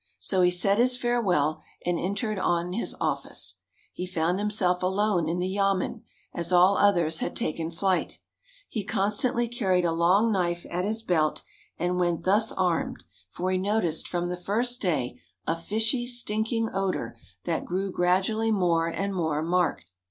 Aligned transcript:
So 0.19 0.41
he 0.41 0.49
said 0.49 0.79
his 0.79 0.97
farewell, 0.97 1.61
and 1.85 1.99
entered 1.99 2.39
on 2.39 2.73
his 2.73 2.95
office. 2.99 3.57
He 3.93 4.07
found 4.07 4.39
himself 4.39 4.81
alone 4.81 5.29
in 5.29 5.37
the 5.37 5.47
yamen, 5.47 6.05
as 6.33 6.51
all 6.51 6.75
others 6.75 7.19
had 7.19 7.35
taken 7.35 7.69
flight. 7.69 8.17
He 8.67 8.83
constantly 8.83 9.47
carried 9.47 9.85
a 9.85 9.91
long 9.91 10.31
knife 10.31 10.65
at 10.71 10.85
his 10.85 11.03
belt, 11.03 11.43
and 11.77 11.97
went 11.99 12.23
thus 12.23 12.51
armed, 12.51 13.03
for 13.29 13.51
he 13.51 13.59
noticed 13.59 14.07
from 14.07 14.25
the 14.25 14.37
first 14.37 14.81
day 14.81 15.21
a 15.45 15.55
fishy, 15.55 16.07
stinking 16.07 16.71
odour, 16.73 17.15
that 17.43 17.65
grew 17.65 17.91
gradually 17.91 18.49
more 18.49 18.87
and 18.87 19.13
more 19.13 19.43
marked. 19.43 19.85